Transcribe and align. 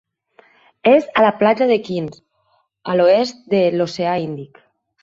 És 0.91 1.05
de 1.17 1.25
la 1.25 1.33
platja 1.43 1.67
de 1.73 1.77
Quinns 1.89 2.19
i 2.21 2.25
a 2.95 2.99
l'oest 2.99 3.47
de 3.57 3.65
l'oceà 3.79 4.19
Índic. 4.27 4.65